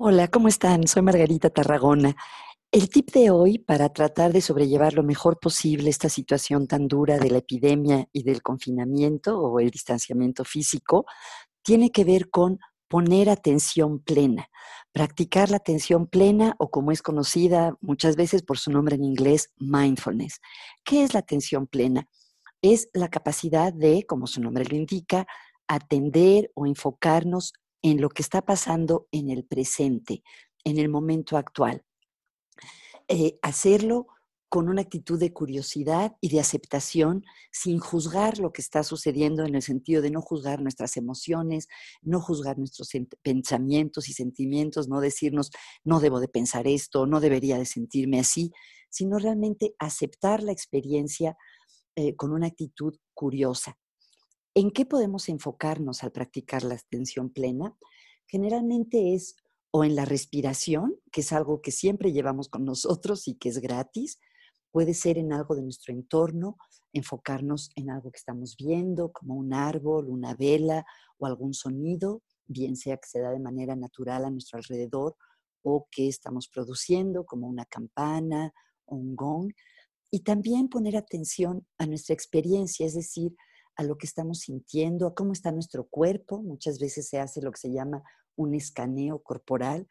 [0.00, 0.86] Hola, ¿cómo están?
[0.86, 2.14] Soy Margarita Tarragona.
[2.70, 7.18] El tip de hoy para tratar de sobrellevar lo mejor posible esta situación tan dura
[7.18, 11.04] de la epidemia y del confinamiento o el distanciamiento físico
[11.64, 14.48] tiene que ver con poner atención plena,
[14.92, 19.50] practicar la atención plena o como es conocida muchas veces por su nombre en inglés,
[19.56, 20.40] mindfulness.
[20.84, 22.06] ¿Qué es la atención plena?
[22.62, 25.26] Es la capacidad de, como su nombre lo indica,
[25.66, 27.52] atender o enfocarnos
[27.82, 30.22] en lo que está pasando en el presente,
[30.64, 31.84] en el momento actual.
[33.08, 34.06] Eh, hacerlo
[34.48, 39.54] con una actitud de curiosidad y de aceptación, sin juzgar lo que está sucediendo en
[39.54, 41.68] el sentido de no juzgar nuestras emociones,
[42.00, 42.90] no juzgar nuestros
[43.22, 45.50] pensamientos y sentimientos, no decirnos,
[45.84, 48.50] no debo de pensar esto, no debería de sentirme así,
[48.88, 51.36] sino realmente aceptar la experiencia
[51.94, 53.76] eh, con una actitud curiosa.
[54.58, 57.78] ¿En qué podemos enfocarnos al practicar la atención plena?
[58.26, 59.36] Generalmente es
[59.70, 63.60] o en la respiración, que es algo que siempre llevamos con nosotros y que es
[63.60, 64.18] gratis,
[64.72, 66.56] puede ser en algo de nuestro entorno,
[66.92, 70.84] enfocarnos en algo que estamos viendo, como un árbol, una vela
[71.18, 75.14] o algún sonido, bien sea que se da de manera natural a nuestro alrededor
[75.62, 78.52] o que estamos produciendo, como una campana
[78.86, 79.52] o un gong.
[80.10, 83.36] Y también poner atención a nuestra experiencia, es decir,
[83.78, 86.42] a lo que estamos sintiendo, a cómo está nuestro cuerpo.
[86.42, 88.02] Muchas veces se hace lo que se llama
[88.34, 89.86] un escaneo corporal,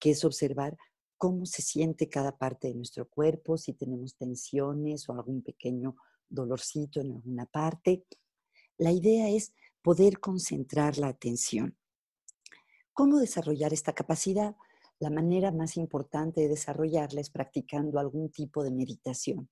[0.00, 0.76] que es observar
[1.16, 5.94] cómo se siente cada parte de nuestro cuerpo, si tenemos tensiones o algún pequeño
[6.28, 8.04] dolorcito en alguna parte.
[8.76, 9.52] La idea es
[9.82, 11.76] poder concentrar la atención.
[12.92, 14.56] ¿Cómo desarrollar esta capacidad?
[14.98, 19.48] La manera más importante de desarrollarla es practicando algún tipo de meditación.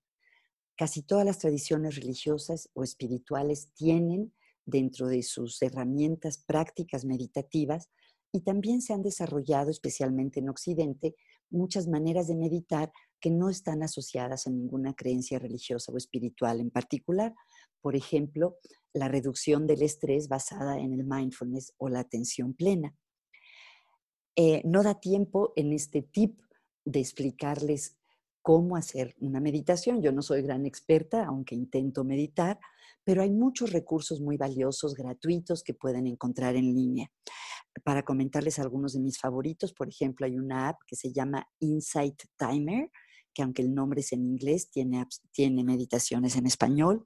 [0.76, 4.34] Casi todas las tradiciones religiosas o espirituales tienen
[4.66, 7.88] dentro de sus herramientas prácticas meditativas
[8.32, 11.14] y también se han desarrollado, especialmente en Occidente,
[11.48, 16.70] muchas maneras de meditar que no están asociadas a ninguna creencia religiosa o espiritual en
[16.70, 17.34] particular.
[17.80, 18.58] Por ejemplo,
[18.92, 22.94] la reducción del estrés basada en el mindfulness o la atención plena.
[24.34, 26.38] Eh, no da tiempo en este tip
[26.84, 27.96] de explicarles
[28.46, 30.00] cómo hacer una meditación.
[30.00, 32.60] Yo no soy gran experta, aunque intento meditar,
[33.02, 37.10] pero hay muchos recursos muy valiosos, gratuitos, que pueden encontrar en línea.
[37.82, 42.22] Para comentarles algunos de mis favoritos, por ejemplo, hay una app que se llama Insight
[42.38, 42.92] Timer,
[43.34, 47.04] que aunque el nombre es en inglés, tiene, tiene meditaciones en español.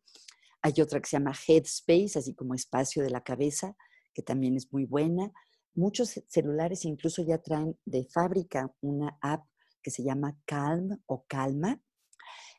[0.61, 3.75] Hay otra que se llama Headspace, así como espacio de la cabeza,
[4.13, 5.33] que también es muy buena.
[5.73, 9.47] Muchos celulares incluso ya traen de fábrica una app
[9.83, 11.81] que se llama Calm o Calma.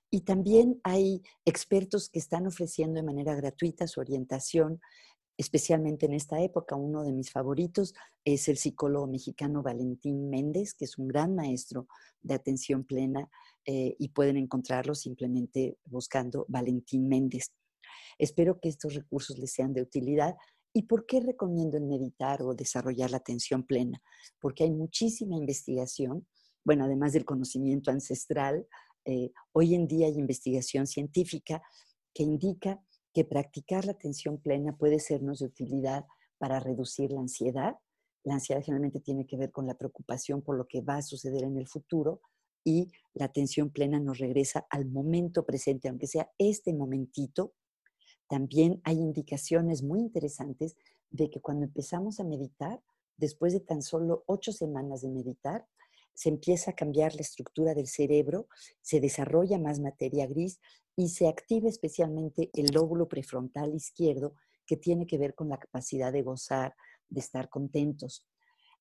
[0.09, 4.81] Y también hay expertos que están ofreciendo de manera gratuita su orientación,
[5.37, 6.75] especialmente en esta época.
[6.75, 7.93] Uno de mis favoritos
[8.25, 11.87] es el psicólogo mexicano Valentín Méndez, que es un gran maestro
[12.21, 13.29] de atención plena
[13.65, 17.53] eh, y pueden encontrarlo simplemente buscando Valentín Méndez.
[18.17, 20.35] Espero que estos recursos les sean de utilidad.
[20.73, 24.01] ¿Y por qué recomiendo meditar o desarrollar la atención plena?
[24.39, 26.27] Porque hay muchísima investigación
[26.63, 28.67] bueno, además del conocimiento ancestral,
[29.05, 31.61] eh, hoy en día hay investigación científica
[32.13, 32.81] que indica
[33.13, 36.05] que practicar la atención plena puede sernos de utilidad
[36.37, 37.75] para reducir la ansiedad.
[38.23, 41.43] La ansiedad generalmente tiene que ver con la preocupación por lo que va a suceder
[41.43, 42.21] en el futuro
[42.63, 47.53] y la atención plena nos regresa al momento presente, aunque sea este momentito.
[48.27, 50.75] También hay indicaciones muy interesantes
[51.09, 52.81] de que cuando empezamos a meditar,
[53.17, 55.67] después de tan solo ocho semanas de meditar,
[56.13, 58.47] se empieza a cambiar la estructura del cerebro,
[58.81, 60.59] se desarrolla más materia gris
[60.95, 64.35] y se activa especialmente el lóbulo prefrontal izquierdo
[64.65, 66.75] que tiene que ver con la capacidad de gozar,
[67.09, 68.27] de estar contentos.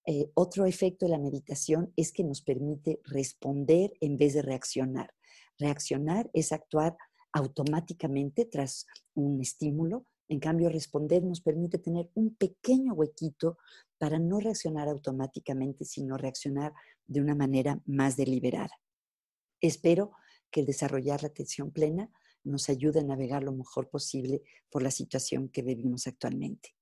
[0.06, 5.12] Eh, otro efecto de la meditación es que nos permite responder en vez de reaccionar.
[5.58, 6.96] Reaccionar es actuar
[7.32, 13.58] automáticamente tras un estímulo en cambio, responder nos permite tener un pequeño huequito
[13.98, 16.72] para no reaccionar automáticamente, sino reaccionar
[17.08, 18.80] de una manera más deliberada.
[19.60, 20.12] Espero
[20.48, 22.12] que el desarrollar la atención plena
[22.44, 26.76] nos ayude a navegar lo mejor posible por la situación que vivimos actualmente.